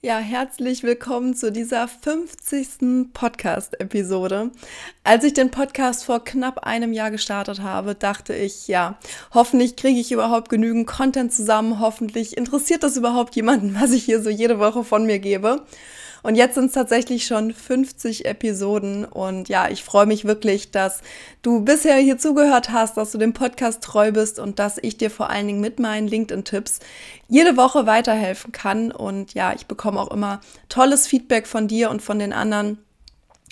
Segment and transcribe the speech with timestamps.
[0.00, 3.12] Ja, herzlich willkommen zu dieser 50.
[3.12, 4.52] Podcast-Episode.
[5.02, 8.96] Als ich den Podcast vor knapp einem Jahr gestartet habe, dachte ich, ja,
[9.34, 14.22] hoffentlich kriege ich überhaupt genügend Content zusammen, hoffentlich interessiert das überhaupt jemanden, was ich hier
[14.22, 15.64] so jede Woche von mir gebe.
[16.22, 19.04] Und jetzt sind es tatsächlich schon 50 Episoden.
[19.04, 21.00] Und ja, ich freue mich wirklich, dass
[21.42, 25.10] du bisher hier zugehört hast, dass du dem Podcast treu bist und dass ich dir
[25.10, 26.80] vor allen Dingen mit meinen LinkedIn-Tipps
[27.28, 28.90] jede Woche weiterhelfen kann.
[28.90, 32.78] Und ja, ich bekomme auch immer tolles Feedback von dir und von den anderen.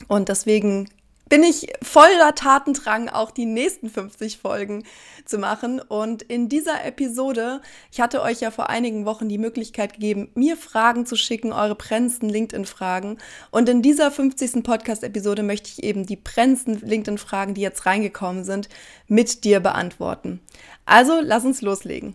[0.09, 0.89] Und deswegen
[1.29, 4.85] bin ich voller Tatendrang, auch die nächsten 50 Folgen
[5.25, 5.81] zu machen.
[5.81, 10.57] Und in dieser Episode, ich hatte euch ja vor einigen Wochen die Möglichkeit gegeben, mir
[10.57, 13.19] Fragen zu schicken, eure brennendsten LinkedIn-Fragen.
[13.51, 14.63] Und in dieser 50.
[14.63, 18.69] Podcast-Episode möchte ich eben die brennendsten LinkedIn-Fragen, die jetzt reingekommen sind,
[19.09, 20.41] mit dir beantworten.
[20.85, 22.15] Also, lass uns loslegen.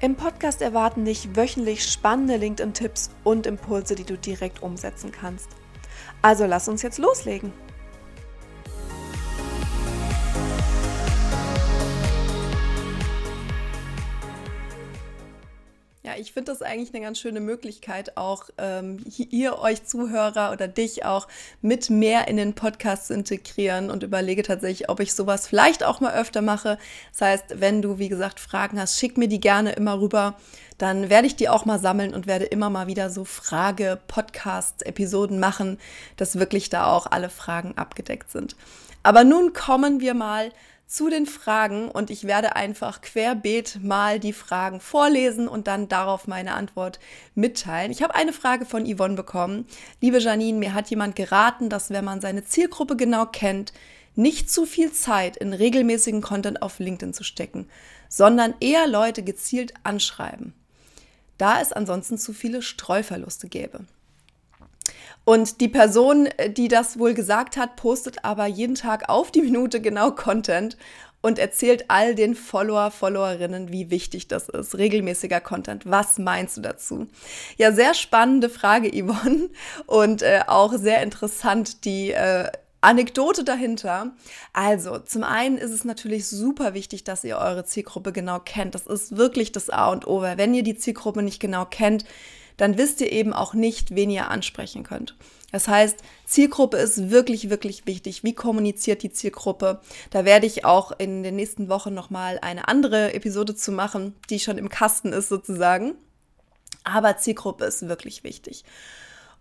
[0.00, 5.48] Im Podcast erwarten dich wöchentlich spannende LinkedIn-Tipps und Impulse, die du direkt umsetzen kannst.
[6.22, 7.52] Also lass uns jetzt loslegen.
[16.08, 20.66] Ja, ich finde das eigentlich eine ganz schöne Möglichkeit, auch ähm, ihr euch Zuhörer oder
[20.66, 21.28] dich auch
[21.60, 26.00] mit mehr in den Podcast zu integrieren und überlege tatsächlich, ob ich sowas vielleicht auch
[26.00, 26.78] mal öfter mache.
[27.12, 30.36] Das heißt, wenn du, wie gesagt, Fragen hast, schick mir die gerne immer rüber.
[30.78, 35.78] Dann werde ich die auch mal sammeln und werde immer mal wieder so Frage-Podcast-Episoden machen,
[36.16, 38.56] dass wirklich da auch alle Fragen abgedeckt sind.
[39.02, 40.52] Aber nun kommen wir mal
[40.88, 46.26] zu den Fragen und ich werde einfach querbeet mal die Fragen vorlesen und dann darauf
[46.26, 46.98] meine Antwort
[47.34, 47.92] mitteilen.
[47.92, 49.66] Ich habe eine Frage von Yvonne bekommen.
[50.00, 53.74] Liebe Janine, mir hat jemand geraten, dass wenn man seine Zielgruppe genau kennt,
[54.14, 57.68] nicht zu viel Zeit in regelmäßigen Content auf LinkedIn zu stecken,
[58.08, 60.54] sondern eher Leute gezielt anschreiben,
[61.36, 63.84] da es ansonsten zu viele Streuverluste gäbe.
[65.28, 69.82] Und die Person, die das wohl gesagt hat, postet aber jeden Tag auf die Minute
[69.82, 70.78] genau Content
[71.20, 74.78] und erzählt all den Follower, Followerinnen, wie wichtig das ist.
[74.78, 75.84] Regelmäßiger Content.
[75.84, 77.08] Was meinst du dazu?
[77.58, 79.50] Ja, sehr spannende Frage, Yvonne.
[79.84, 82.50] Und äh, auch sehr interessant die äh,
[82.80, 84.12] Anekdote dahinter.
[84.54, 88.74] Also, zum einen ist es natürlich super wichtig, dass ihr eure Zielgruppe genau kennt.
[88.74, 90.22] Das ist wirklich das A und O.
[90.22, 92.06] Weil wenn ihr die Zielgruppe nicht genau kennt,
[92.58, 95.16] dann wisst ihr eben auch nicht, wen ihr ansprechen könnt.
[95.50, 98.22] Das heißt, Zielgruppe ist wirklich, wirklich wichtig.
[98.22, 99.80] Wie kommuniziert die Zielgruppe?
[100.10, 104.40] Da werde ich auch in den nächsten Wochen nochmal eine andere Episode zu machen, die
[104.40, 105.94] schon im Kasten ist sozusagen.
[106.84, 108.64] Aber Zielgruppe ist wirklich wichtig.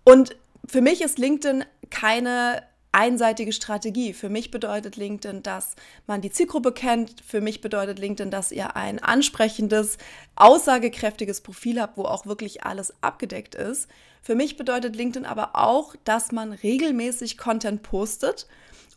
[0.05, 2.63] Und für mich ist LinkedIn keine
[2.97, 4.11] einseitige Strategie.
[4.11, 5.75] Für mich bedeutet LinkedIn, dass
[6.07, 7.21] man die Zielgruppe kennt.
[7.21, 9.99] Für mich bedeutet LinkedIn, dass ihr ein ansprechendes,
[10.35, 13.87] aussagekräftiges Profil habt, wo auch wirklich alles abgedeckt ist.
[14.23, 18.47] Für mich bedeutet LinkedIn aber auch, dass man regelmäßig Content postet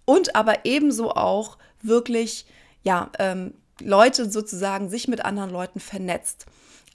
[0.07, 2.47] und aber ebenso auch wirklich,
[2.83, 6.47] ja, ähm, Leute sozusagen sich mit anderen Leuten vernetzt.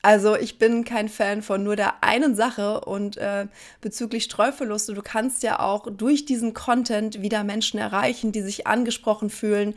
[0.05, 3.47] Also ich bin kein Fan von nur der einen Sache und äh,
[3.81, 9.31] bezüglich Streuverluste, du kannst ja auch durch diesen Content wieder Menschen erreichen, die sich angesprochen
[9.31, 9.73] fühlen,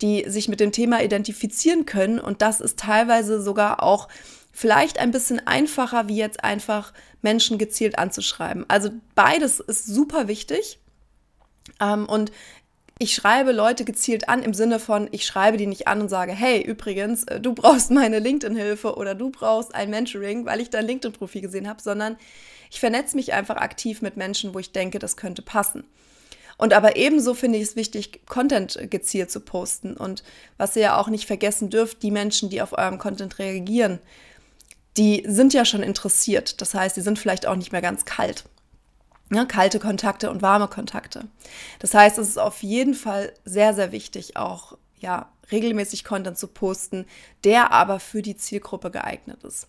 [0.00, 4.06] die sich mit dem Thema identifizieren können und das ist teilweise sogar auch
[4.52, 8.64] vielleicht ein bisschen einfacher, wie jetzt einfach Menschen gezielt anzuschreiben.
[8.68, 10.78] Also beides ist super wichtig.
[11.80, 12.30] Ähm, und
[13.02, 16.32] ich schreibe Leute gezielt an im Sinne von, ich schreibe die nicht an und sage,
[16.32, 20.86] hey, übrigens, äh, du brauchst meine LinkedIn-Hilfe oder du brauchst ein Mentoring, weil ich dein
[20.86, 22.16] LinkedIn-Profil gesehen habe, sondern
[22.70, 25.82] ich vernetze mich einfach aktiv mit Menschen, wo ich denke, das könnte passen.
[26.58, 29.96] Und aber ebenso finde ich es wichtig, Content gezielt zu posten.
[29.96, 30.22] Und
[30.56, 33.98] was ihr ja auch nicht vergessen dürft, die Menschen, die auf eurem Content reagieren,
[34.96, 36.60] die sind ja schon interessiert.
[36.60, 38.44] Das heißt, die sind vielleicht auch nicht mehr ganz kalt.
[39.32, 41.26] Ja, kalte Kontakte und warme Kontakte.
[41.78, 46.48] Das heißt, es ist auf jeden Fall sehr, sehr wichtig, auch ja, regelmäßig Content zu
[46.48, 47.06] posten,
[47.42, 49.68] der aber für die Zielgruppe geeignet ist.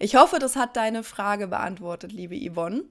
[0.00, 2.84] Ich hoffe, das hat deine Frage beantwortet, liebe Yvonne.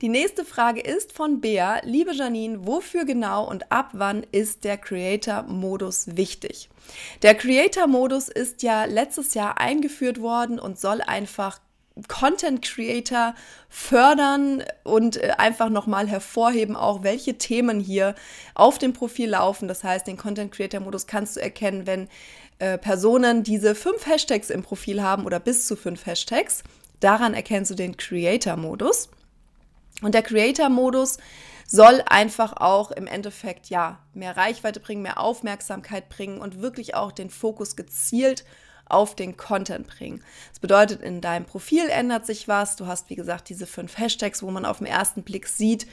[0.00, 1.80] Die nächste Frage ist von Bea.
[1.84, 6.68] Liebe Janine, wofür genau und ab wann ist der Creator-Modus wichtig?
[7.22, 11.58] Der Creator-Modus ist ja letztes Jahr eingeführt worden und soll einfach
[12.08, 13.34] Content Creator
[13.68, 18.14] fördern und äh, einfach nochmal hervorheben, auch welche Themen hier
[18.54, 19.68] auf dem Profil laufen.
[19.68, 22.08] Das heißt, den Content Creator Modus kannst du erkennen, wenn
[22.58, 26.64] äh, Personen diese fünf Hashtags im Profil haben oder bis zu fünf Hashtags.
[26.98, 29.08] Daran erkennst du den Creator Modus.
[30.02, 31.18] Und der Creator-Modus
[31.66, 37.12] soll einfach auch im Endeffekt ja mehr Reichweite bringen, mehr Aufmerksamkeit bringen und wirklich auch
[37.12, 38.44] den Fokus gezielt
[38.86, 40.22] auf den Content bringen.
[40.50, 42.76] Das bedeutet, in deinem Profil ändert sich was.
[42.76, 45.86] Du hast, wie gesagt, diese fünf Hashtags, wo man auf den ersten Blick sieht,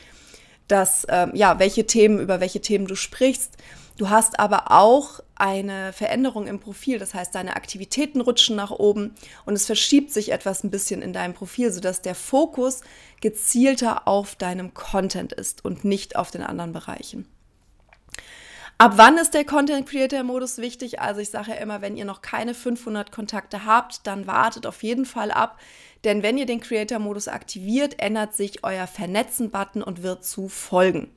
[0.68, 3.58] dass, ähm, ja, welche Themen, über welche Themen du sprichst.
[3.98, 9.14] Du hast aber auch eine Veränderung im Profil, das heißt, deine Aktivitäten rutschen nach oben
[9.46, 12.82] und es verschiebt sich etwas ein bisschen in deinem Profil, sodass der Fokus
[13.20, 17.28] gezielter auf deinem Content ist und nicht auf den anderen Bereichen.
[18.82, 21.00] Ab wann ist der Content Creator Modus wichtig?
[21.00, 24.82] Also ich sage ja immer, wenn ihr noch keine 500 Kontakte habt, dann wartet auf
[24.82, 25.60] jeden Fall ab,
[26.04, 30.50] denn wenn ihr den Creator Modus aktiviert, ändert sich euer Vernetzen Button und wird zu
[30.50, 31.12] Folgen.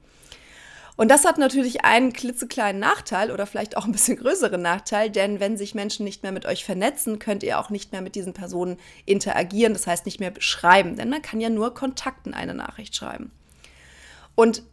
[0.96, 5.40] Und das hat natürlich einen klitzekleinen Nachteil oder vielleicht auch ein bisschen größeren Nachteil, denn
[5.40, 8.34] wenn sich Menschen nicht mehr mit euch vernetzen, könnt ihr auch nicht mehr mit diesen
[8.34, 8.76] Personen
[9.06, 13.30] interagieren, das heißt nicht mehr schreiben, denn man kann ja nur Kontakten eine Nachricht schreiben.
[14.34, 14.64] Und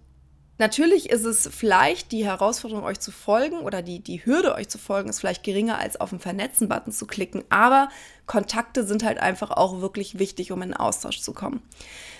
[0.61, 4.77] natürlich ist es vielleicht die Herausforderung, euch zu folgen oder die, die Hürde, euch zu
[4.77, 7.89] folgen, ist vielleicht geringer als auf den Vernetzen-Button zu klicken, aber
[8.27, 11.61] Kontakte sind halt einfach auch wirklich wichtig, um in Austausch zu kommen.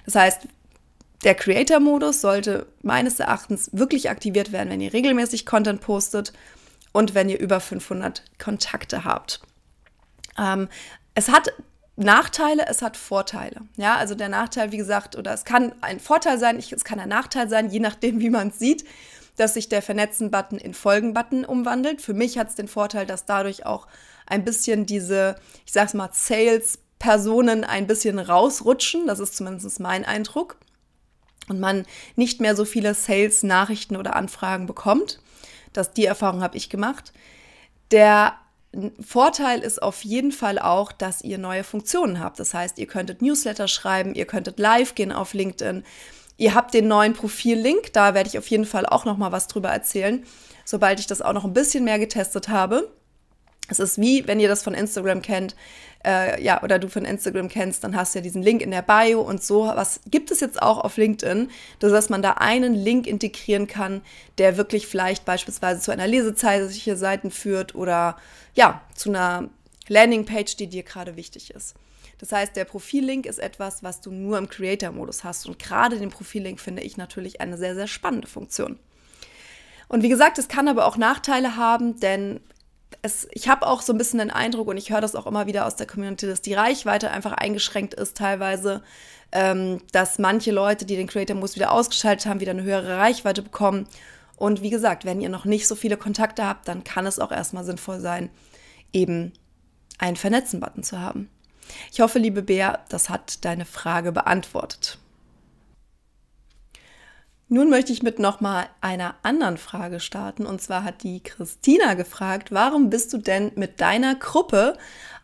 [0.05, 0.47] Das heißt,
[1.23, 6.33] der Creator-Modus sollte meines Erachtens wirklich aktiviert werden, wenn ihr regelmäßig Content postet
[6.91, 9.39] und wenn ihr über 500 Kontakte habt.
[10.37, 10.67] Ähm,
[11.13, 11.53] es hat
[11.95, 13.61] Nachteile, es hat Vorteile.
[13.77, 17.09] Ja, also der Nachteil, wie gesagt, oder es kann ein Vorteil sein, es kann ein
[17.09, 18.85] Nachteil sein, je nachdem, wie man es sieht,
[19.35, 22.01] dass sich der Vernetzen-Button in Folgen-Button umwandelt.
[22.01, 23.87] Für mich hat es den Vorteil, dass dadurch auch
[24.25, 25.35] ein bisschen diese,
[25.65, 29.07] ich sag's mal, Sales-Personen ein bisschen rausrutschen.
[29.07, 30.57] Das ist zumindest mein Eindruck
[31.49, 31.85] und man
[32.15, 35.19] nicht mehr so viele Sales-Nachrichten oder Anfragen bekommt.
[35.73, 37.11] Das, die Erfahrung habe ich gemacht.
[37.91, 38.35] Der
[39.01, 42.39] Vorteil ist auf jeden Fall auch, dass ihr neue Funktionen habt.
[42.39, 45.83] Das heißt, ihr könntet Newsletter schreiben, ihr könntet live gehen auf LinkedIn.
[46.37, 49.47] Ihr habt den neuen Profil-Link, da werde ich auf jeden Fall auch noch mal was
[49.47, 50.25] drüber erzählen,
[50.65, 52.89] sobald ich das auch noch ein bisschen mehr getestet habe.
[53.71, 55.55] Es ist wie, wenn ihr das von Instagram kennt,
[56.05, 58.81] äh, ja, oder du von Instagram kennst, dann hast du ja diesen Link in der
[58.81, 59.63] Bio und so.
[59.65, 64.01] Was gibt es jetzt auch auf LinkedIn, dass man da einen Link integrieren kann,
[64.37, 68.17] der wirklich vielleicht beispielsweise zu einer Lesezeichen Seiten führt oder
[68.55, 69.49] ja, zu einer
[69.87, 71.75] Landingpage, die dir gerade wichtig ist.
[72.17, 75.47] Das heißt, der Profillink ist etwas, was du nur im Creator-Modus hast.
[75.47, 78.77] Und gerade den Profillink finde ich natürlich eine sehr, sehr spannende Funktion.
[79.87, 82.41] Und wie gesagt, es kann aber auch Nachteile haben, denn
[83.01, 85.47] es, ich habe auch so ein bisschen den Eindruck, und ich höre das auch immer
[85.47, 88.83] wieder aus der Community, dass die Reichweite einfach eingeschränkt ist teilweise,
[89.31, 93.41] ähm, dass manche Leute, die den Creator Modus wieder ausgeschaltet haben, wieder eine höhere Reichweite
[93.41, 93.87] bekommen.
[94.35, 97.31] Und wie gesagt, wenn ihr noch nicht so viele Kontakte habt, dann kann es auch
[97.31, 98.29] erstmal sinnvoll sein,
[98.91, 99.33] eben
[99.99, 101.29] einen Vernetzen-Button zu haben.
[101.91, 104.97] Ich hoffe, liebe Bea, das hat deine Frage beantwortet.
[107.53, 110.45] Nun möchte ich mit nochmal einer anderen Frage starten.
[110.45, 114.77] Und zwar hat die Christina gefragt, warum bist du denn mit deiner Gruppe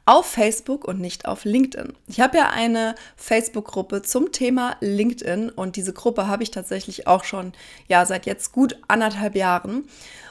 [0.06, 1.94] auf Facebook und nicht auf LinkedIn?
[2.06, 7.24] Ich habe ja eine Facebook-Gruppe zum Thema LinkedIn und diese Gruppe habe ich tatsächlich auch
[7.24, 7.54] schon
[7.88, 9.86] ja seit jetzt gut anderthalb Jahren.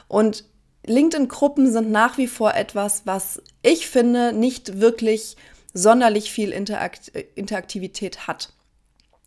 [0.07, 0.45] Und
[0.85, 5.35] LinkedIn-Gruppen sind nach wie vor etwas, was ich finde nicht wirklich
[5.73, 8.53] sonderlich viel Interakt Interaktivität hat.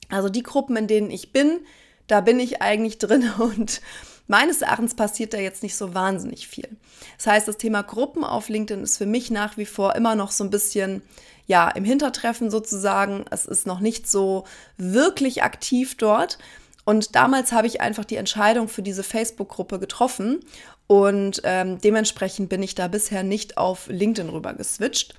[0.08, 1.62] Also die Gruppen, in denen ich bin,
[2.10, 3.80] da bin ich eigentlich drin und
[4.26, 6.68] meines Erachtens passiert da jetzt nicht so wahnsinnig viel.
[7.16, 10.30] Das heißt, das Thema Gruppen auf LinkedIn ist für mich nach wie vor immer noch
[10.30, 11.02] so ein bisschen
[11.46, 13.24] ja, im Hintertreffen sozusagen.
[13.30, 14.44] Es ist noch nicht so
[14.76, 16.38] wirklich aktiv dort.
[16.84, 20.40] Und damals habe ich einfach die Entscheidung für diese Facebook-Gruppe getroffen
[20.86, 25.14] und ähm, dementsprechend bin ich da bisher nicht auf LinkedIn rüber geswitcht.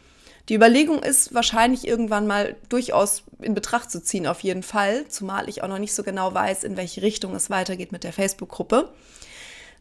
[0.50, 5.48] Die Überlegung ist wahrscheinlich irgendwann mal durchaus in Betracht zu ziehen, auf jeden Fall, zumal
[5.50, 8.92] ich auch noch nicht so genau weiß, in welche Richtung es weitergeht mit der Facebook-Gruppe.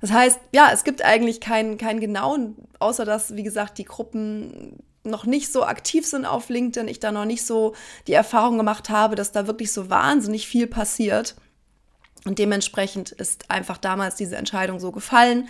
[0.01, 4.79] Das heißt, ja, es gibt eigentlich keinen, keinen genauen, außer dass, wie gesagt, die Gruppen
[5.03, 7.75] noch nicht so aktiv sind auf LinkedIn, ich da noch nicht so
[8.07, 11.37] die Erfahrung gemacht habe, dass da wirklich so wahnsinnig viel passiert.
[12.25, 15.49] Und dementsprechend ist einfach damals diese Entscheidung so gefallen.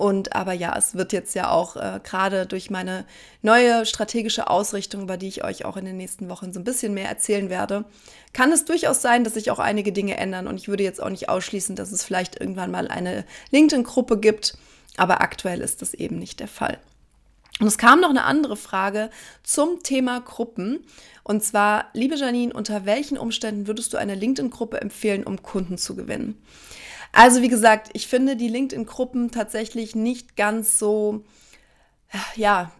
[0.00, 3.04] Und aber ja, es wird jetzt ja auch äh, gerade durch meine
[3.42, 6.94] neue strategische Ausrichtung, über die ich euch auch in den nächsten Wochen so ein bisschen
[6.94, 7.84] mehr erzählen werde,
[8.32, 10.46] kann es durchaus sein, dass sich auch einige Dinge ändern.
[10.46, 14.56] Und ich würde jetzt auch nicht ausschließen, dass es vielleicht irgendwann mal eine LinkedIn-Gruppe gibt.
[14.96, 16.78] Aber aktuell ist das eben nicht der Fall.
[17.60, 19.10] Und es kam noch eine andere Frage
[19.42, 20.78] zum Thema Gruppen.
[21.24, 25.94] Und zwar, liebe Janine, unter welchen Umständen würdest du eine LinkedIn-Gruppe empfehlen, um Kunden zu
[25.94, 26.42] gewinnen?
[27.12, 31.24] Also wie gesagt, ich finde die LinkedIn-Gruppen tatsächlich nicht ganz so,
[32.36, 32.70] ja,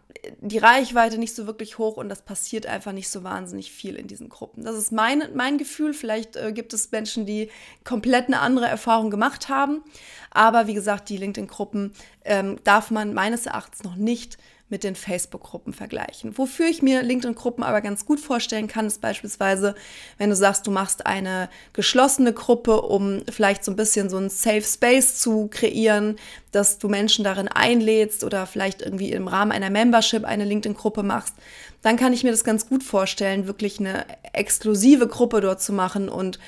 [0.40, 4.06] die Reichweite nicht so wirklich hoch und das passiert einfach nicht so wahnsinnig viel in
[4.06, 4.64] diesen Gruppen.
[4.64, 5.94] Das ist mein, mein Gefühl.
[5.94, 7.50] Vielleicht äh, gibt es Menschen, die
[7.84, 9.82] komplett eine andere Erfahrung gemacht haben.
[10.30, 11.92] Aber wie gesagt, die LinkedIn-Gruppen
[12.24, 14.36] ähm, darf man meines Erachtens noch nicht
[14.70, 16.38] mit den Facebook-Gruppen vergleichen.
[16.38, 19.74] Wofür ich mir LinkedIn-Gruppen aber ganz gut vorstellen kann, ist beispielsweise,
[20.16, 24.30] wenn du sagst, du machst eine geschlossene Gruppe, um vielleicht so ein bisschen so ein
[24.30, 26.16] Safe Space zu kreieren,
[26.52, 31.34] dass du Menschen darin einlädst oder vielleicht irgendwie im Rahmen einer Membership eine LinkedIn-Gruppe machst,
[31.82, 36.08] dann kann ich mir das ganz gut vorstellen, wirklich eine exklusive Gruppe dort zu machen
[36.08, 36.38] und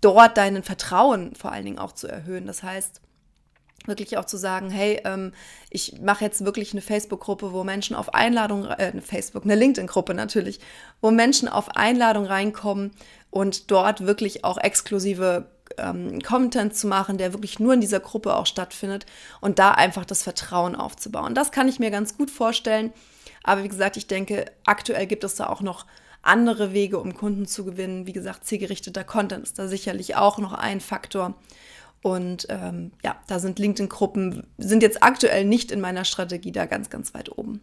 [0.00, 2.46] dort deinen Vertrauen vor allen Dingen auch zu erhöhen.
[2.46, 3.00] Das heißt,
[3.90, 5.32] wirklich auch zu sagen, hey, ähm,
[5.68, 10.14] ich mache jetzt wirklich eine Facebook-Gruppe, wo Menschen auf Einladung, äh, eine Facebook, eine LinkedIn-Gruppe
[10.14, 10.60] natürlich,
[11.02, 12.92] wo Menschen auf Einladung reinkommen
[13.28, 18.34] und dort wirklich auch exklusive ähm, Content zu machen, der wirklich nur in dieser Gruppe
[18.34, 19.06] auch stattfindet
[19.40, 21.34] und da einfach das Vertrauen aufzubauen.
[21.34, 22.92] Das kann ich mir ganz gut vorstellen.
[23.42, 25.86] Aber wie gesagt, ich denke, aktuell gibt es da auch noch
[26.22, 28.06] andere Wege, um Kunden zu gewinnen.
[28.06, 31.34] Wie gesagt, zielgerichteter Content ist da sicherlich auch noch ein Faktor.
[32.02, 36.88] Und ähm, ja, da sind LinkedIn-Gruppen, sind jetzt aktuell nicht in meiner Strategie da ganz,
[36.88, 37.60] ganz weit oben.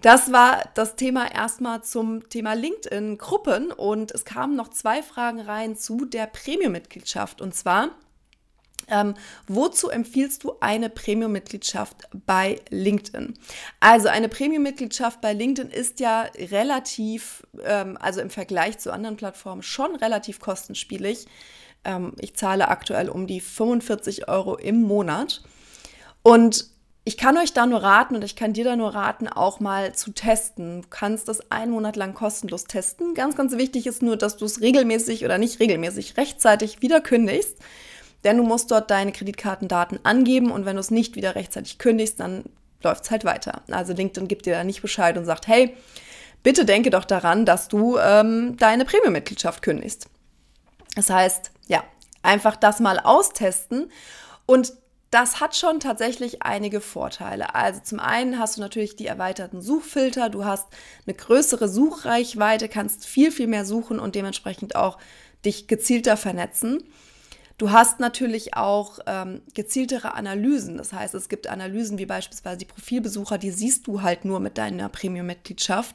[0.00, 5.76] Das war das Thema erstmal zum Thema LinkedIn-Gruppen und es kamen noch zwei Fragen rein
[5.76, 7.42] zu der Premium-Mitgliedschaft.
[7.42, 7.90] Und zwar,
[8.88, 9.14] ähm,
[9.46, 13.34] wozu empfiehlst du eine Premium-Mitgliedschaft bei LinkedIn?
[13.80, 19.62] Also eine Premium-Mitgliedschaft bei LinkedIn ist ja relativ, ähm, also im Vergleich zu anderen Plattformen
[19.62, 21.26] schon relativ kostenspielig.
[21.84, 25.42] Ähm, ich zahle aktuell um die 45 Euro im Monat.
[26.22, 26.66] Und
[27.04, 29.94] ich kann euch da nur raten und ich kann dir da nur raten, auch mal
[29.94, 30.82] zu testen.
[30.82, 33.14] Du kannst das einen Monat lang kostenlos testen.
[33.14, 37.56] Ganz, ganz wichtig ist nur, dass du es regelmäßig oder nicht regelmäßig rechtzeitig wieder kündigst.
[38.22, 42.20] Denn du musst dort deine Kreditkartendaten angeben und wenn du es nicht wieder rechtzeitig kündigst,
[42.20, 42.44] dann
[42.82, 43.62] läuft es halt weiter.
[43.70, 45.74] Also LinkedIn gibt dir da nicht Bescheid und sagt, hey,
[46.42, 50.06] bitte denke doch daran, dass du ähm, deine Premium-Mitgliedschaft kündigst.
[50.96, 51.84] Das heißt, ja,
[52.22, 53.90] einfach das mal austesten
[54.46, 54.72] und
[55.10, 57.54] das hat schon tatsächlich einige Vorteile.
[57.54, 60.68] Also zum einen hast du natürlich die erweiterten Suchfilter, du hast
[61.04, 64.98] eine größere Suchreichweite, kannst viel, viel mehr suchen und dementsprechend auch
[65.44, 66.84] dich gezielter vernetzen.
[67.58, 70.78] Du hast natürlich auch ähm, gezieltere Analysen.
[70.78, 74.56] Das heißt, es gibt Analysen wie beispielsweise die Profilbesucher, die siehst du halt nur mit
[74.58, 75.94] deiner Premium-Mitgliedschaft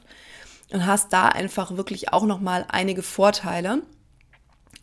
[0.72, 3.82] und hast da einfach wirklich auch nochmal einige Vorteile.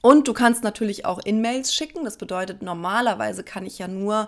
[0.05, 2.03] Und du kannst natürlich auch In-Mails schicken.
[2.03, 4.27] Das bedeutet, normalerweise kann ich ja nur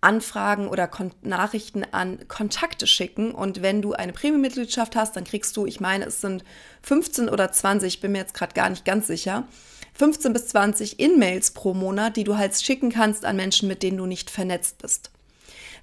[0.00, 3.32] Anfragen oder Kon Nachrichten an Kontakte schicken.
[3.32, 6.44] Und wenn du eine Premium-Mitgliedschaft hast, dann kriegst du, ich meine, es sind
[6.80, 9.46] 15 oder 20, ich bin mir jetzt gerade gar nicht ganz sicher,
[9.98, 13.98] 15 bis 20 In-Mails pro Monat, die du halt schicken kannst an Menschen, mit denen
[13.98, 15.10] du nicht vernetzt bist.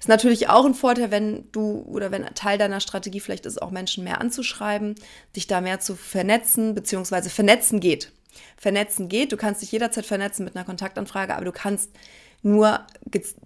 [0.00, 3.70] Ist natürlich auch ein Vorteil, wenn du oder wenn Teil deiner Strategie vielleicht ist, auch
[3.70, 4.96] Menschen mehr anzuschreiben,
[5.36, 8.10] dich da mehr zu vernetzen, beziehungsweise vernetzen geht.
[8.56, 9.32] Vernetzen geht.
[9.32, 11.90] Du kannst dich jederzeit vernetzen mit einer Kontaktanfrage, aber du kannst
[12.42, 12.80] nur,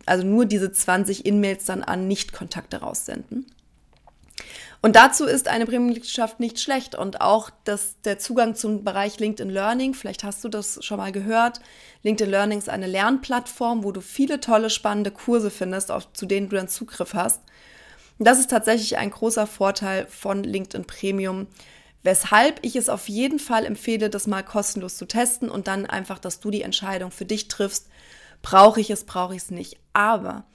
[0.06, 3.46] also nur diese 20 In-Mails dann an Nicht-Kontakte raussenden.
[4.80, 9.50] Und dazu ist eine Premium-Mitgliedschaft nicht schlecht und auch das, der Zugang zum Bereich LinkedIn
[9.52, 11.60] Learning, vielleicht hast du das schon mal gehört.
[12.04, 16.48] LinkedIn Learning ist eine Lernplattform, wo du viele tolle, spannende Kurse findest, auf, zu denen
[16.48, 17.40] du dann Zugriff hast.
[18.18, 21.48] Und das ist tatsächlich ein großer Vorteil von LinkedIn Premium,
[22.08, 26.18] Weshalb ich es auf jeden Fall empfehle, das mal kostenlos zu testen und dann einfach,
[26.18, 27.90] dass du die Entscheidung für dich triffst.
[28.40, 29.76] Brauche ich es, brauche ich es nicht.
[29.92, 30.46] Aber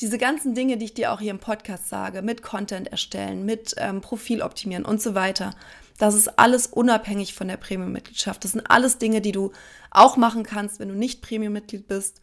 [0.00, 3.76] diese ganzen Dinge, die ich dir auch hier im Podcast sage, mit Content erstellen, mit
[3.78, 5.54] ähm, Profil optimieren und so weiter,
[5.96, 8.44] das ist alles unabhängig von der Premium-Mitgliedschaft.
[8.44, 9.52] Das sind alles Dinge, die du
[9.90, 12.20] auch machen kannst, wenn du nicht Premium-Mitglied bist.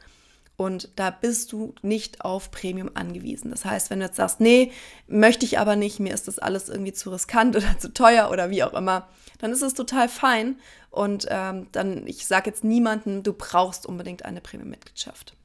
[0.58, 3.52] Und da bist du nicht auf Premium angewiesen.
[3.52, 4.72] Das heißt, wenn du jetzt sagst, nee,
[5.08, 8.50] möchte ich aber nicht, mir ist das alles irgendwie zu riskant oder zu teuer oder
[8.50, 10.56] wie auch immer, dann ist es total fein.
[10.90, 15.36] Und ähm, dann, ich sage jetzt niemandem, du brauchst unbedingt eine Premium-Mitgliedschaft.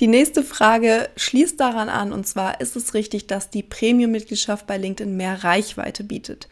[0.00, 4.76] Die nächste Frage schließt daran an, und zwar ist es richtig, dass die Premium-Mitgliedschaft bei
[4.76, 6.48] LinkedIn mehr Reichweite bietet?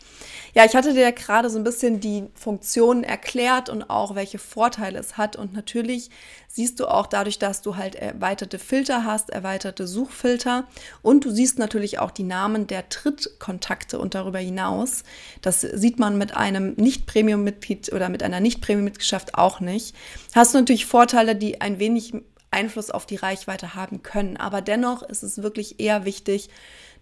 [0.55, 4.99] Ja, ich hatte dir gerade so ein bisschen die Funktionen erklärt und auch welche Vorteile
[4.99, 5.37] es hat.
[5.37, 6.11] Und natürlich
[6.49, 10.67] siehst du auch dadurch, dass du halt erweiterte Filter hast, erweiterte Suchfilter
[11.03, 15.05] und du siehst natürlich auch die Namen der Trittkontakte und darüber hinaus.
[15.43, 19.95] Das sieht man mit einem Nicht-Premium-Mitglied oder mit einer Nicht-Premium-Mitgliedschaft auch nicht.
[20.35, 22.13] Hast du natürlich Vorteile, die ein wenig
[22.51, 24.37] Einfluss auf die Reichweite haben können.
[24.37, 26.51] Aber dennoch ist es wirklich eher wichtig,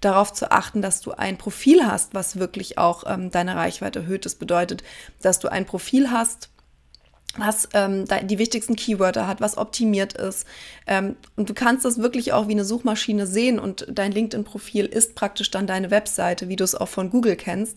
[0.00, 4.24] darauf zu achten, dass du ein Profil hast, was wirklich auch ähm, deine Reichweite erhöht.
[4.24, 4.82] Das bedeutet,
[5.22, 6.50] dass du ein Profil hast,
[7.36, 10.46] was ähm, die wichtigsten Keywörter hat, was optimiert ist.
[10.86, 15.14] Ähm, und du kannst das wirklich auch wie eine Suchmaschine sehen und dein LinkedIn-Profil ist
[15.14, 17.76] praktisch dann deine Webseite, wie du es auch von Google kennst.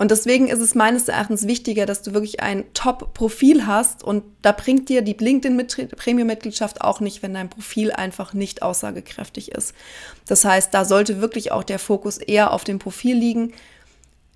[0.00, 4.02] Und deswegen ist es meines Erachtens wichtiger, dass du wirklich ein Top-Profil hast.
[4.02, 9.74] Und da bringt dir die LinkedIn-Premium-Mitgliedschaft auch nicht, wenn dein Profil einfach nicht aussagekräftig ist.
[10.26, 13.52] Das heißt, da sollte wirklich auch der Fokus eher auf dem Profil liegen.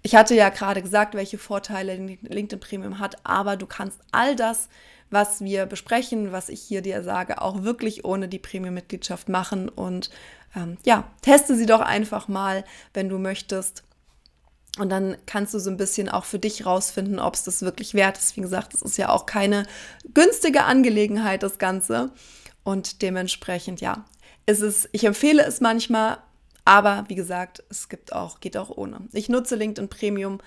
[0.03, 4.69] Ich hatte ja gerade gesagt, welche Vorteile LinkedIn Premium hat, aber du kannst all das,
[5.09, 9.71] was wir besprechen, was ich hier dir sage, auch wirklich ohne die Premium-Mitgliedschaft machen.
[9.71, 10.11] Und
[10.55, 13.83] ähm, ja, teste sie doch einfach mal, wenn du möchtest.
[14.79, 17.95] Und dann kannst du so ein bisschen auch für dich rausfinden, ob es das wirklich
[17.95, 18.37] wert ist.
[18.37, 19.67] Wie gesagt, es ist ja auch keine
[20.15, 22.11] günstige Angelegenheit, das Ganze.
[22.65, 24.05] Und dementsprechend, ja,
[24.47, 26.19] ist es, ich empfehle es manchmal,
[26.65, 29.01] aber wie gesagt, es gibt auch, geht auch ohne.
[29.13, 30.41] Ich nutze LinkedIn Premium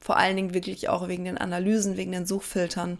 [0.00, 2.98] vor allen Dingen wirklich auch wegen den Analysen, wegen den Suchfiltern.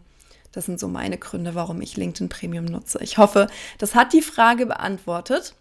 [0.52, 2.99] Das sind so meine Gründe, warum ich LinkedIn Premium nutze.
[3.02, 3.47] Ich hoffe,
[3.78, 5.54] das hat die Frage beantwortet.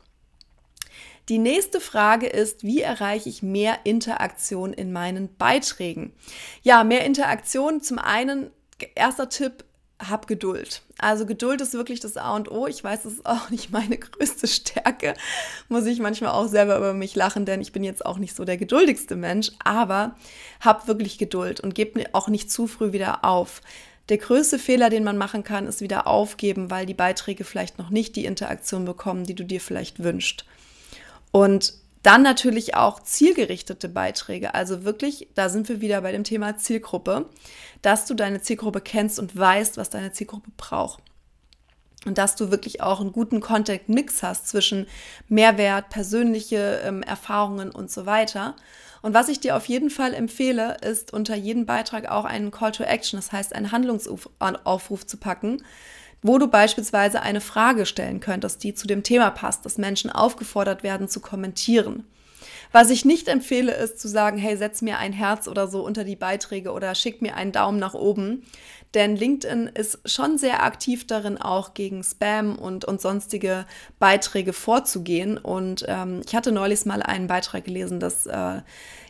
[1.27, 6.13] Die nächste Frage ist, wie erreiche ich mehr Interaktion in meinen Beiträgen?
[6.62, 7.82] Ja, mehr Interaktion.
[7.82, 8.51] Zum einen,
[8.94, 9.65] erster Tipp,
[9.98, 10.84] hab Geduld.
[10.98, 12.67] Also Geduld ist wirklich das A und O.
[12.67, 15.15] Ich weiß, es ist auch nicht meine größte Stärke.
[15.67, 18.46] Muss ich manchmal auch selber über mich lachen, denn ich bin jetzt auch nicht so
[18.46, 19.51] der geduldigste Mensch.
[19.63, 20.15] Aber
[20.60, 23.62] hab wirklich Geduld und gib auch nicht zu früh wieder auf.
[24.10, 27.89] Der größte Fehler, den man machen kann, ist wieder aufgeben, weil die Beiträge vielleicht noch
[27.89, 30.46] nicht die Interaktion bekommen, die du dir vielleicht wünschst.
[31.36, 34.54] Und dann natürlich auch zielgerichtete Beiträge.
[34.54, 37.25] Also wirklich, da sind wir wieder bei dem Thema Zielgruppe,
[37.82, 41.04] dass du deine Zielgruppe kennst und weißt, was deine Zielgruppe braucht.
[42.06, 44.88] Und dass du wirklich auch einen guten Content-Mix hast zwischen
[45.27, 48.56] Mehrwert, persönliche ähm, Erfahrungen und so weiter.
[49.01, 52.72] Und was ich dir auf jeden Fall empfehle, ist unter jedem Beitrag auch einen Call
[52.72, 55.62] to Action, das heißt einen Handlungsaufruf zu packen,
[56.25, 60.81] wo du beispielsweise eine Frage stellen könntest, die zu dem Thema passt, dass Menschen aufgefordert
[60.81, 62.03] werden zu kommentieren.
[62.72, 66.03] Was ich nicht empfehle, ist zu sagen, hey, setz mir ein Herz oder so unter
[66.03, 68.44] die Beiträge oder schick mir einen Daumen nach oben.
[68.96, 73.66] Denn LinkedIn ist schon sehr aktiv darin, auch gegen Spam und, und sonstige
[74.00, 75.38] Beiträge vorzugehen.
[75.38, 78.61] Und ähm, ich hatte neulich mal einen Beitrag gelesen, dass äh,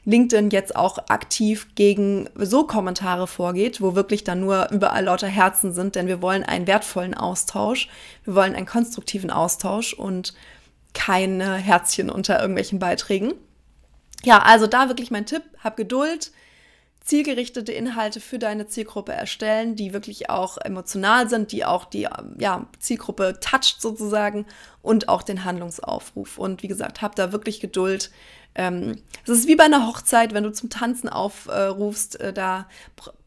[0.06, 5.74] LinkedIn jetzt auch aktiv gegen so Kommentare vorgeht, wo wirklich dann nur überall lauter Herzen
[5.74, 7.90] sind, denn wir wollen einen wertvollen Austausch,
[8.24, 10.34] wir wollen einen konstruktiven Austausch und
[10.94, 13.34] keine Herzchen unter irgendwelchen Beiträgen.
[14.24, 16.32] Ja, also da wirklich mein Tipp, hab Geduld,
[17.06, 22.08] zielgerichtete Inhalte für deine Zielgruppe erstellen, die wirklich auch emotional sind, die auch die
[22.40, 24.48] ja, Zielgruppe toucht sozusagen
[24.82, 26.40] und auch den Handlungsaufruf.
[26.40, 28.10] Und wie gesagt, hab da wirklich Geduld.
[28.56, 32.68] Ähm, es ist wie bei einer Hochzeit, wenn du zum Tanzen aufrufst, äh, da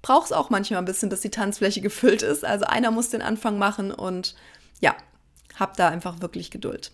[0.03, 2.45] brauchst auch manchmal ein bisschen, bis die Tanzfläche gefüllt ist.
[2.45, 4.35] Also einer muss den Anfang machen und
[4.81, 4.97] ja,
[5.57, 6.93] hab da einfach wirklich Geduld.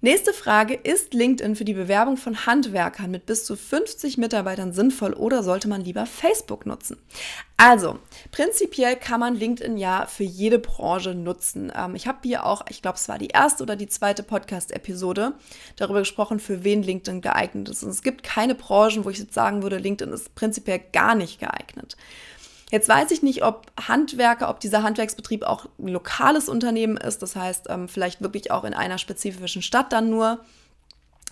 [0.00, 5.12] Nächste Frage, ist LinkedIn für die Bewerbung von Handwerkern mit bis zu 50 Mitarbeitern sinnvoll
[5.12, 6.98] oder sollte man lieber Facebook nutzen?
[7.56, 7.98] Also,
[8.30, 11.72] prinzipiell kann man LinkedIn ja für jede Branche nutzen.
[11.74, 15.32] Ähm, ich habe hier auch, ich glaube, es war die erste oder die zweite Podcast-Episode
[15.74, 17.82] darüber gesprochen, für wen LinkedIn geeignet ist.
[17.82, 21.40] Und es gibt keine Branchen, wo ich jetzt sagen würde, LinkedIn ist prinzipiell gar nicht
[21.40, 21.96] geeignet.
[22.70, 27.34] Jetzt weiß ich nicht, ob Handwerker, ob dieser Handwerksbetrieb auch ein lokales Unternehmen ist, das
[27.34, 30.40] heißt ähm, vielleicht wirklich auch in einer spezifischen Stadt dann nur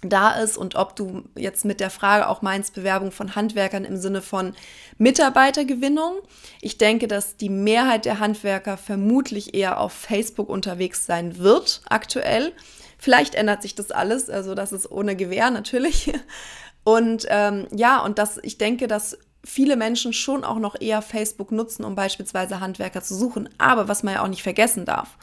[0.03, 3.97] da ist und ob du jetzt mit der Frage auch meinst, Bewerbung von Handwerkern im
[3.97, 4.55] Sinne von
[4.99, 6.17] Mitarbeitergewinnung.
[6.61, 12.53] Ich denke, dass die Mehrheit der Handwerker vermutlich eher auf Facebook unterwegs sein wird aktuell.
[12.99, 16.13] Vielleicht ändert sich das alles, also das ist ohne Gewehr natürlich.
[16.85, 21.53] Und ähm, ja, und das, ich denke, dass viele Menschen schon auch noch eher Facebook
[21.53, 23.49] nutzen, um beispielsweise Handwerker zu suchen.
[23.59, 25.17] Aber was man ja auch nicht vergessen darf,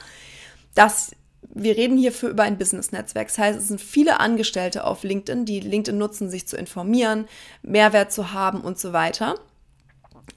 [0.74, 1.12] dass
[1.56, 3.28] wir reden hierfür über ein Business-Netzwerk.
[3.28, 7.28] Das heißt, es sind viele Angestellte auf LinkedIn, die LinkedIn nutzen, sich zu informieren,
[7.62, 9.36] Mehrwert zu haben und so weiter.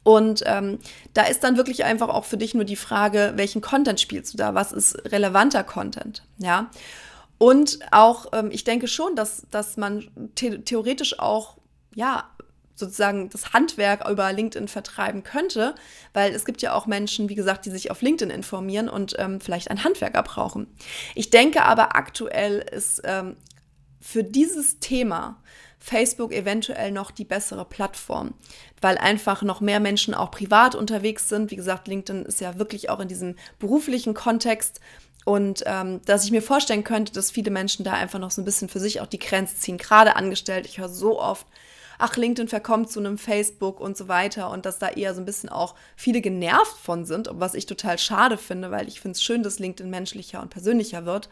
[0.02, 0.78] Und ähm,
[1.14, 4.36] da ist dann wirklich einfach auch für dich nur die Frage, welchen Content spielst du
[4.36, 4.54] da?
[4.54, 6.22] Was ist relevanter Content?
[6.38, 6.70] Ja.
[7.38, 11.56] Und auch, ähm, ich denke schon, dass, dass man the theoretisch auch,
[11.94, 12.28] ja,
[12.76, 15.74] sozusagen das Handwerk über LinkedIn vertreiben könnte,
[16.12, 19.40] weil es gibt ja auch Menschen, wie gesagt, die sich auf LinkedIn informieren und ähm,
[19.40, 20.68] vielleicht einen Handwerker brauchen.
[21.14, 23.36] Ich denke aber aktuell ist ähm,
[24.00, 25.42] für dieses Thema
[25.78, 28.34] Facebook eventuell noch die bessere Plattform,
[28.80, 31.50] weil einfach noch mehr Menschen auch privat unterwegs sind.
[31.50, 34.80] Wie gesagt, LinkedIn ist ja wirklich auch in diesem beruflichen Kontext
[35.24, 38.44] und ähm, dass ich mir vorstellen könnte, dass viele Menschen da einfach noch so ein
[38.44, 39.76] bisschen für sich auch die Grenze ziehen.
[39.76, 41.46] Gerade angestellt, ich höre so oft,
[41.98, 45.24] ach, LinkedIn verkommt zu einem Facebook und so weiter und dass da eher so ein
[45.24, 49.22] bisschen auch viele genervt von sind, was ich total schade finde, weil ich finde es
[49.22, 51.28] schön, dass LinkedIn menschlicher und persönlicher wird.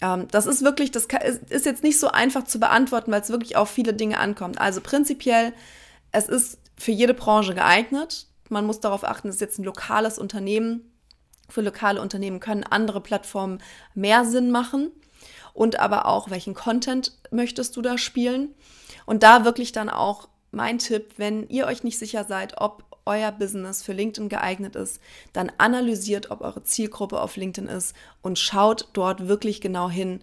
[0.00, 1.06] Ähm, das ist wirklich, das
[1.48, 4.60] ist jetzt nicht so einfach zu beantworten, weil es wirklich auf viele Dinge ankommt.
[4.60, 5.52] Also prinzipiell,
[6.12, 8.26] es ist für jede Branche geeignet.
[8.48, 10.90] Man muss darauf achten, es ist jetzt ein lokales Unternehmen.
[11.48, 13.62] Für lokale Unternehmen können andere Plattformen
[13.94, 14.90] mehr Sinn machen.
[15.52, 18.54] Und aber auch, welchen Content möchtest du da spielen?
[19.06, 23.32] Und da wirklich dann auch mein Tipp, wenn ihr euch nicht sicher seid, ob euer
[23.32, 25.00] Business für LinkedIn geeignet ist,
[25.32, 30.20] dann analysiert, ob eure Zielgruppe auf LinkedIn ist und schaut dort wirklich genau hin.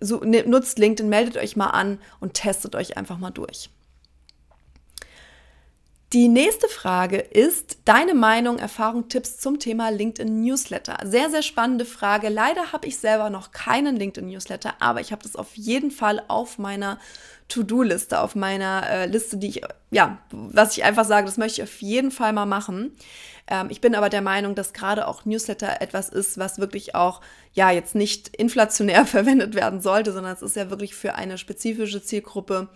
[0.00, 3.70] So, ne, nutzt LinkedIn, meldet euch mal an und testet euch einfach mal durch.
[6.12, 10.96] Die nächste Frage ist deine Meinung, Erfahrung, Tipps zum Thema LinkedIn Newsletter.
[11.04, 12.28] Sehr, sehr spannende Frage.
[12.28, 16.22] Leider habe ich selber noch keinen LinkedIn Newsletter, aber ich habe das auf jeden Fall
[16.28, 17.00] auf meiner
[17.48, 21.68] To-Do-Liste, auf meiner äh, Liste, die ich, ja, was ich einfach sage, das möchte ich
[21.68, 22.92] auf jeden Fall mal machen.
[23.46, 27.20] Ähm, ich bin aber der Meinung, dass gerade auch Newsletter etwas ist, was wirklich auch,
[27.52, 32.02] ja, jetzt nicht inflationär verwendet werden sollte, sondern es ist ja wirklich für eine spezifische
[32.02, 32.68] Zielgruppe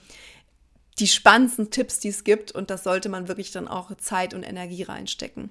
[0.99, 2.53] die spannendsten Tipps, die es gibt.
[2.53, 5.51] Und das sollte man wirklich dann auch Zeit und Energie reinstecken.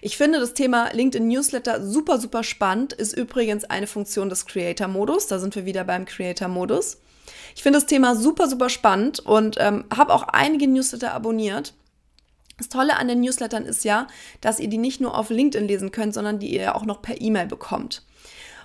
[0.00, 2.92] Ich finde das Thema LinkedIn Newsletter super, super spannend.
[2.92, 5.28] Ist übrigens eine Funktion des Creator-Modus.
[5.28, 6.98] Da sind wir wieder beim Creator-Modus.
[7.54, 11.74] Ich finde das Thema super, super spannend und ähm, habe auch einige Newsletter abonniert.
[12.58, 14.08] Das Tolle an den Newslettern ist ja,
[14.40, 17.20] dass ihr die nicht nur auf LinkedIn lesen könnt, sondern die ihr auch noch per
[17.20, 18.02] E-Mail bekommt.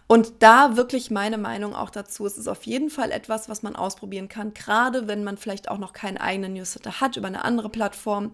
[0.08, 3.76] Und da wirklich meine Meinung auch dazu, es ist auf jeden Fall etwas, was man
[3.76, 7.69] ausprobieren kann, gerade wenn man vielleicht auch noch keinen eigenen Newsletter hat über eine andere
[7.69, 8.32] Plattform,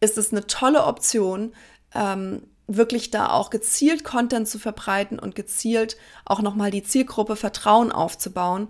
[0.00, 1.52] ist es eine tolle Option,
[1.94, 7.90] ähm, wirklich da auch gezielt Content zu verbreiten und gezielt auch nochmal die Zielgruppe Vertrauen
[7.90, 8.68] aufzubauen.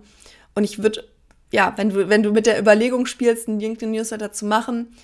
[0.55, 1.07] Und ich würde,
[1.51, 4.95] ja, wenn du, wenn du mit der Überlegung spielst, einen LinkedIn Newsletter zu machen,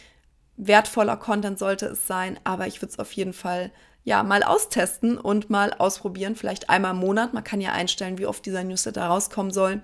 [0.58, 3.72] wertvoller Content sollte es sein, aber ich würde es auf jeden Fall
[4.04, 7.34] ja, mal austesten und mal ausprobieren, vielleicht einmal im Monat.
[7.34, 9.82] Man kann ja einstellen, wie oft dieser Newsletter rauskommen soll,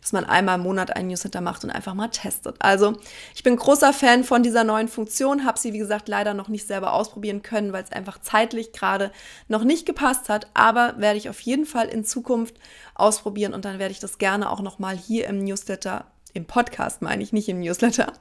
[0.00, 2.56] dass man einmal im Monat einen Newsletter macht und einfach mal testet.
[2.60, 2.96] Also,
[3.34, 6.66] ich bin großer Fan von dieser neuen Funktion, habe sie, wie gesagt, leider noch nicht
[6.66, 9.12] selber ausprobieren können, weil es einfach zeitlich gerade
[9.48, 12.56] noch nicht gepasst hat, aber werde ich auf jeden Fall in Zukunft
[12.94, 17.22] ausprobieren und dann werde ich das gerne auch nochmal hier im Newsletter im Podcast meine
[17.22, 18.12] ich, nicht im Newsletter,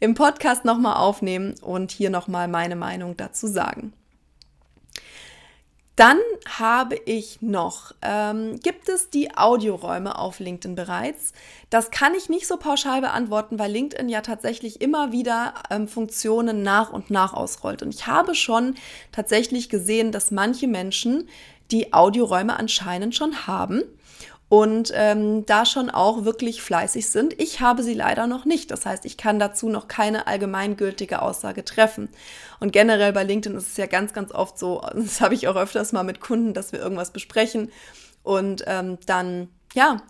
[0.00, 3.92] im Podcast nochmal aufnehmen und hier nochmal meine Meinung dazu sagen.
[5.94, 11.34] Dann habe ich noch, ähm, gibt es die Audioräume auf LinkedIn bereits?
[11.68, 16.62] Das kann ich nicht so pauschal beantworten, weil LinkedIn ja tatsächlich immer wieder ähm, Funktionen
[16.62, 17.82] nach und nach ausrollt.
[17.82, 18.76] Und ich habe schon
[19.12, 21.28] tatsächlich gesehen, dass manche Menschen
[21.70, 23.82] die Audioräume anscheinend schon haben
[24.52, 27.40] und ähm, da schon auch wirklich fleißig sind.
[27.40, 28.70] Ich habe sie leider noch nicht.
[28.70, 32.10] Das heißt, ich kann dazu noch keine allgemeingültige Aussage treffen.
[32.60, 35.56] Und generell bei LinkedIn ist es ja ganz, ganz oft so, das habe ich auch
[35.56, 37.72] öfters mal mit Kunden, dass wir irgendwas besprechen
[38.22, 40.02] und ähm, dann, ja,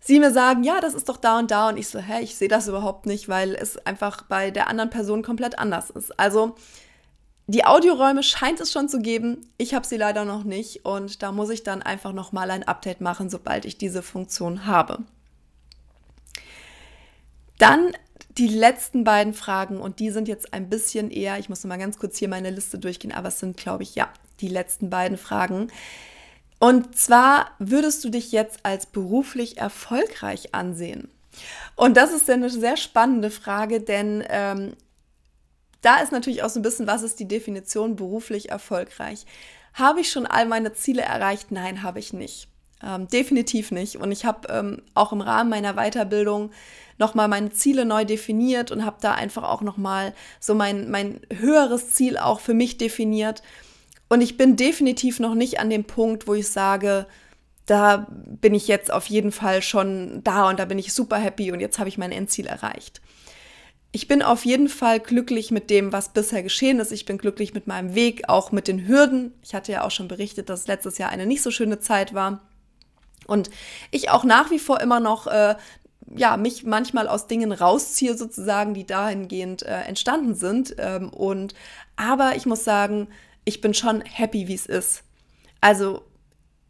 [0.00, 2.34] sie mir sagen, ja, das ist doch da und da und ich so, hä, ich
[2.34, 6.18] sehe das überhaupt nicht, weil es einfach bei der anderen Person komplett anders ist.
[6.18, 6.56] Also
[7.50, 9.50] die Audioräume scheint es schon zu geben.
[9.56, 12.62] Ich habe sie leider noch nicht und da muss ich dann einfach noch mal ein
[12.62, 14.98] Update machen, sobald ich diese Funktion habe.
[17.56, 17.92] Dann
[18.36, 21.78] die letzten beiden Fragen und die sind jetzt ein bisschen eher, ich muss noch mal
[21.78, 25.16] ganz kurz hier meine Liste durchgehen, aber es sind glaube ich ja, die letzten beiden
[25.16, 25.68] Fragen.
[26.58, 31.08] Und zwar würdest du dich jetzt als beruflich erfolgreich ansehen?
[31.76, 34.74] Und das ist eine sehr spannende Frage, denn ähm,
[35.80, 39.24] da ist natürlich auch so ein bisschen, was ist die Definition beruflich erfolgreich?
[39.74, 41.52] Habe ich schon all meine Ziele erreicht?
[41.52, 42.48] Nein, habe ich nicht.
[42.82, 43.96] Ähm, definitiv nicht.
[43.96, 46.50] Und ich habe ähm, auch im Rahmen meiner Weiterbildung
[46.96, 51.94] nochmal meine Ziele neu definiert und habe da einfach auch nochmal so mein, mein höheres
[51.94, 53.42] Ziel auch für mich definiert.
[54.08, 57.06] Und ich bin definitiv noch nicht an dem Punkt, wo ich sage,
[57.66, 61.52] da bin ich jetzt auf jeden Fall schon da und da bin ich super happy
[61.52, 63.00] und jetzt habe ich mein Endziel erreicht
[63.90, 66.92] ich bin auf jeden Fall glücklich mit dem, was bisher geschehen ist.
[66.92, 69.32] Ich bin glücklich mit meinem Weg, auch mit den Hürden.
[69.42, 72.42] Ich hatte ja auch schon berichtet, dass letztes Jahr eine nicht so schöne Zeit war.
[73.26, 73.50] Und
[73.90, 75.56] ich auch nach wie vor immer noch, äh,
[76.14, 80.74] ja, mich manchmal aus Dingen rausziehe, sozusagen, die dahingehend äh, entstanden sind.
[80.78, 81.54] Ähm, und,
[81.96, 83.08] aber ich muss sagen,
[83.44, 85.02] ich bin schon happy, wie es ist.
[85.60, 86.02] Also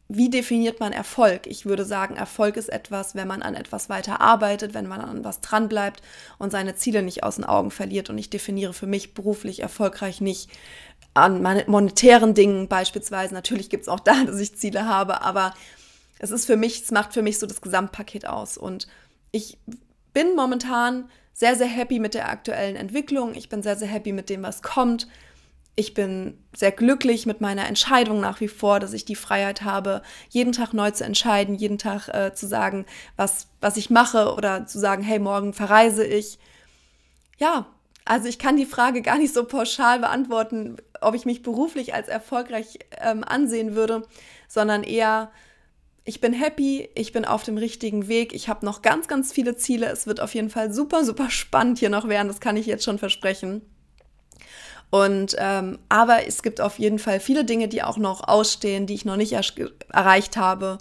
[0.08, 1.46] wie definiert man Erfolg?
[1.46, 5.22] Ich würde sagen, Erfolg ist etwas, wenn man an etwas weiter arbeitet, wenn man an
[5.22, 6.02] was dranbleibt
[6.38, 8.08] und seine Ziele nicht aus den Augen verliert.
[8.08, 10.50] Und ich definiere für mich beruflich erfolgreich nicht
[11.12, 13.34] an monetären Dingen beispielsweise.
[13.34, 15.52] Natürlich gibt es auch da, dass ich Ziele habe, aber
[16.18, 18.56] es ist für mich, es macht für mich so das Gesamtpaket aus.
[18.56, 18.88] Und
[19.30, 19.58] ich
[20.14, 23.34] bin momentan sehr, sehr happy mit der aktuellen Entwicklung.
[23.34, 25.06] Ich bin sehr, sehr happy mit dem, was kommt.
[25.78, 30.02] Ich bin sehr glücklich mit meiner Entscheidung nach wie vor, dass ich die Freiheit habe,
[30.28, 34.66] jeden Tag neu zu entscheiden, jeden Tag äh, zu sagen, was, was ich mache oder
[34.66, 36.40] zu sagen, hey, morgen verreise ich.
[37.38, 37.66] Ja,
[38.04, 42.08] also ich kann die Frage gar nicht so pauschal beantworten, ob ich mich beruflich als
[42.08, 44.02] erfolgreich ähm, ansehen würde,
[44.48, 45.30] sondern eher,
[46.04, 49.56] ich bin happy, ich bin auf dem richtigen Weg, ich habe noch ganz, ganz viele
[49.56, 49.86] Ziele.
[49.86, 52.82] Es wird auf jeden Fall super, super spannend hier noch werden, das kann ich jetzt
[52.82, 53.62] schon versprechen.
[54.90, 58.94] Und ähm, aber es gibt auf jeden Fall viele Dinge, die auch noch ausstehen, die
[58.94, 59.42] ich noch nicht er
[59.92, 60.78] erreicht habe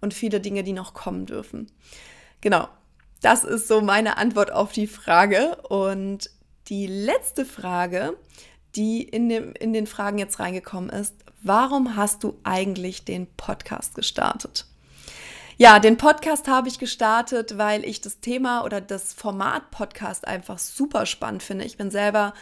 [0.00, 1.70] und viele Dinge, die noch kommen dürfen.
[2.40, 2.68] Genau,
[3.20, 5.56] das ist so meine Antwort auf die Frage.
[5.68, 6.30] Und
[6.68, 8.16] die letzte Frage,
[8.76, 13.94] die in, dem, in den Fragen jetzt reingekommen ist, warum hast du eigentlich den Podcast
[13.94, 14.66] gestartet?
[15.56, 20.58] Ja, den Podcast habe ich gestartet, weil ich das Thema oder das Format Podcast einfach
[20.58, 21.64] super spannend finde.
[21.64, 22.32] Ich bin selber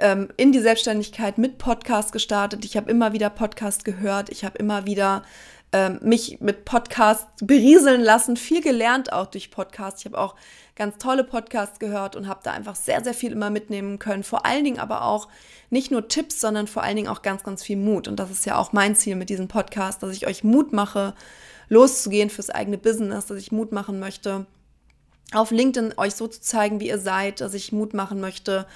[0.00, 2.64] ähm, in die Selbstständigkeit mit Podcast gestartet.
[2.64, 4.30] Ich habe immer wieder Podcast gehört.
[4.30, 5.22] Ich habe immer wieder
[5.72, 10.00] ähm, mich mit Podcast berieseln lassen, viel gelernt auch durch Podcast.
[10.00, 10.34] Ich habe auch
[10.74, 14.24] ganz tolle Podcasts gehört und habe da einfach sehr, sehr viel immer mitnehmen können.
[14.24, 15.28] Vor allen Dingen aber auch
[15.68, 18.08] nicht nur Tipps, sondern vor allen Dingen auch ganz, ganz viel Mut.
[18.08, 21.14] Und das ist ja auch mein Ziel mit diesem Podcast, dass ich euch Mut mache,
[21.68, 24.46] loszugehen fürs eigene Business, dass ich Mut machen möchte,
[25.32, 28.66] auf LinkedIn euch so zu zeigen, wie ihr seid, dass ich Mut machen möchte,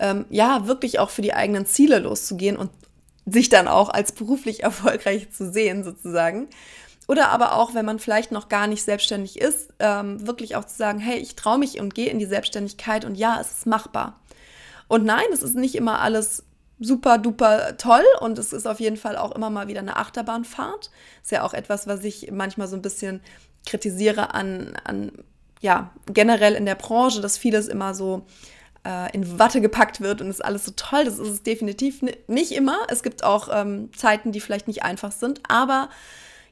[0.00, 2.70] ähm, ja, wirklich auch für die eigenen Ziele loszugehen und
[3.26, 6.48] sich dann auch als beruflich erfolgreich zu sehen, sozusagen.
[7.06, 10.76] Oder aber auch, wenn man vielleicht noch gar nicht selbstständig ist, ähm, wirklich auch zu
[10.76, 14.20] sagen, hey, ich traue mich und gehe in die Selbstständigkeit und ja, es ist machbar.
[14.88, 16.44] Und nein, es ist nicht immer alles
[16.78, 20.90] super duper toll und es ist auf jeden Fall auch immer mal wieder eine Achterbahnfahrt.
[21.22, 23.20] Ist ja auch etwas, was ich manchmal so ein bisschen
[23.66, 25.12] kritisiere an, an
[25.60, 28.24] ja, generell in der Branche, dass vieles immer so
[28.86, 31.04] äh, in Watte gepackt wird und ist alles so toll.
[31.04, 32.78] Das ist es definitiv nicht immer.
[32.88, 35.90] Es gibt auch ähm, Zeiten, die vielleicht nicht einfach sind, aber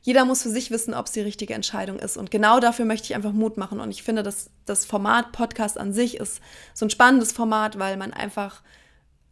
[0.03, 2.17] jeder muss für sich wissen, ob es die richtige Entscheidung ist.
[2.17, 3.81] Und genau dafür möchte ich einfach Mut machen.
[3.81, 6.41] Und ich finde, dass das Format Podcast an sich ist
[6.73, 8.63] so ein spannendes Format, weil man einfach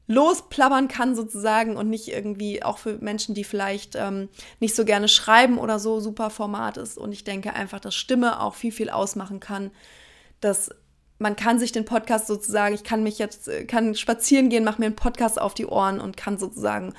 [0.08, 4.28] losplappern kann sozusagen und nicht irgendwie auch für Menschen, die vielleicht ähm,
[4.60, 6.96] nicht so gerne schreiben oder so super Format ist.
[6.96, 9.70] Und ich denke einfach, dass Stimme auch viel, viel ausmachen kann,
[10.40, 10.70] dass
[11.18, 14.80] man kann sich den Podcast sozusagen, ich kann mich jetzt, äh, kann spazieren gehen, mache
[14.80, 16.94] mir einen Podcast auf die Ohren und kann sozusagen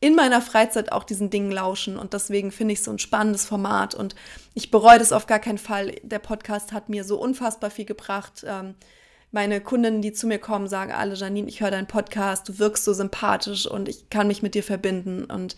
[0.00, 1.98] in meiner Freizeit auch diesen Dingen lauschen.
[1.98, 4.14] Und deswegen finde ich es so ein spannendes Format und
[4.54, 5.96] ich bereue das auf gar keinen Fall.
[6.02, 8.44] Der Podcast hat mir so unfassbar viel gebracht.
[8.46, 8.74] Ähm,
[9.30, 12.84] meine Kundinnen, die zu mir kommen, sagen alle, Janine, ich höre deinen Podcast, du wirkst
[12.84, 15.24] so sympathisch und ich kann mich mit dir verbinden.
[15.24, 15.56] Und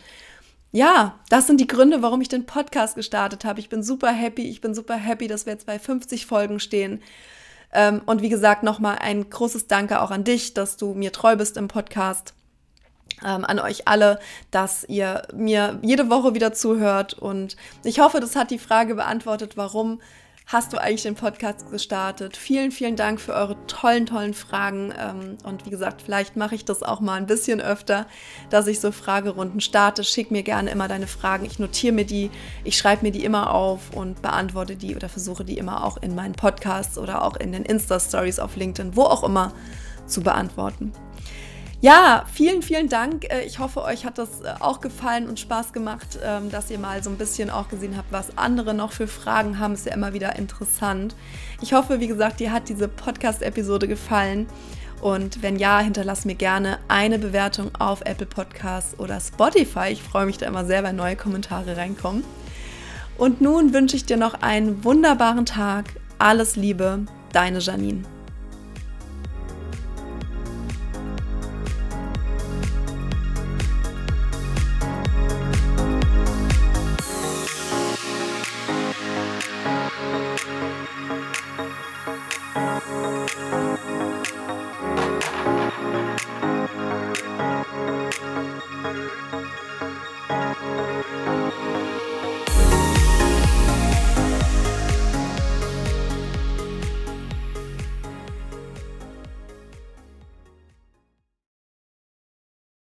[0.72, 3.60] ja, das sind die Gründe, warum ich den Podcast gestartet habe.
[3.60, 4.48] Ich bin super happy.
[4.48, 7.02] Ich bin super happy, dass wir jetzt bei 50 Folgen stehen.
[7.72, 11.36] Ähm, und wie gesagt, nochmal ein großes Danke auch an dich, dass du mir treu
[11.36, 12.34] bist im Podcast.
[13.24, 14.18] Ähm, an euch alle,
[14.50, 17.14] dass ihr mir jede Woche wieder zuhört.
[17.14, 20.00] Und ich hoffe, das hat die Frage beantwortet, warum
[20.52, 22.36] hast du eigentlich den Podcast gestartet.
[22.36, 24.92] Vielen, vielen Dank für eure tollen, tollen Fragen.
[24.98, 28.06] Ähm, und wie gesagt, vielleicht mache ich das auch mal ein bisschen öfter,
[28.50, 30.02] dass ich so Fragerunden starte.
[30.02, 31.44] Schick mir gerne immer deine Fragen.
[31.44, 32.30] Ich notiere mir die,
[32.64, 36.16] ich schreibe mir die immer auf und beantworte die oder versuche die immer auch in
[36.16, 39.52] meinen Podcasts oder auch in den Insta-Stories auf LinkedIn, wo auch immer,
[40.06, 40.92] zu beantworten.
[41.82, 43.24] Ja, vielen, vielen Dank.
[43.32, 46.78] Äh, ich hoffe, euch hat das äh, auch gefallen und Spaß gemacht, ähm, dass ihr
[46.78, 49.72] mal so ein bisschen auch gesehen habt, was andere noch für Fragen haben.
[49.72, 51.14] Ist ja immer wieder interessant.
[51.62, 54.46] Ich hoffe, wie gesagt, dir hat diese Podcast-Episode gefallen.
[55.00, 59.88] Und wenn ja, hinterlass mir gerne eine Bewertung auf Apple Podcasts oder Spotify.
[59.90, 62.24] Ich freue mich da immer sehr, wenn neue Kommentare reinkommen.
[63.16, 65.94] Und nun wünsche ich dir noch einen wunderbaren Tag.
[66.18, 68.19] Alles Liebe, deine Janine.